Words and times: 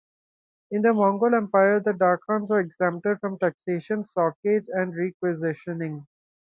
In 0.71 0.81
the 0.81 0.93
Mongol 0.95 1.35
Empire, 1.35 1.79
the 1.79 1.91
darkhans 1.93 2.49
were 2.49 2.59
exempted 2.59 3.19
from 3.19 3.37
taxation, 3.37 4.03
socage 4.03 4.65
and 4.69 4.95
requisitioning. 4.95 6.07